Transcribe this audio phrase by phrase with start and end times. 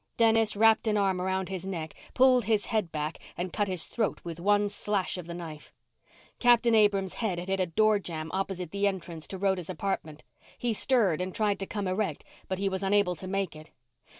[0.17, 4.19] Dennis wrapped an arm around his neck, pulled his head back and cut his throat
[4.23, 5.71] with one slash of the knife.
[6.39, 10.23] Captain Abrams' head had hit a doorjamb opposite the entrance to Rhoda's apartment.
[10.57, 13.69] He stirred and tried to come erect but he was unable to make it.